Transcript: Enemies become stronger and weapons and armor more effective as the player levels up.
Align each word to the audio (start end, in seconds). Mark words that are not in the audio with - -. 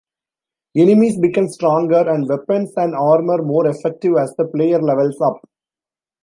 Enemies 0.75 1.19
become 1.19 1.47
stronger 1.47 2.09
and 2.11 2.27
weapons 2.27 2.73
and 2.75 2.95
armor 2.95 3.37
more 3.43 3.67
effective 3.67 4.13
as 4.19 4.33
the 4.35 4.47
player 4.47 4.81
levels 4.81 5.21
up. 5.21 5.37